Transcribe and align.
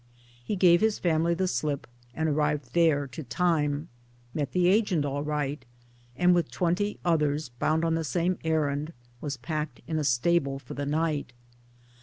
He 0.43 0.55
gave 0.55 0.81
his 0.81 0.97
family 0.97 1.35
the 1.35 1.47
slip 1.47 1.85
1, 2.15 2.25
and 2.27 2.27
arrived 2.35 2.73
there 2.73 3.05
to 3.05 3.21
time; 3.21 3.87
met 4.33 4.51
the 4.51 4.67
agent 4.67 5.05
all 5.05 5.21
right, 5.23 5.63
and 6.15 6.33
with 6.33 6.49
twenty 6.49 6.97
others 7.05 7.49
bound 7.49 7.85
on 7.85 7.93
the 7.93 8.03
same 8.03 8.39
errand 8.43 8.93
was 9.21 9.37
packed 9.37 9.81
in 9.85 9.99
a 9.99 10.03
stable 10.03 10.57
for 10.57 10.73
the 10.73 10.87
night. 10.87 11.33